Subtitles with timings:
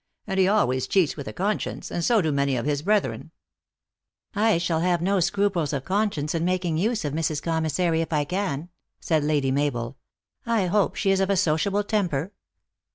[0.25, 3.29] And he always cheats with a conscience, and so do many of his brethren.""
[4.49, 7.39] I shall have no scruples of conscience in making use of Mrs.
[7.39, 8.69] Commissary, if I can,"
[8.99, 9.99] said Lady Mabel."
[10.57, 12.33] I hope she is of a sociable temper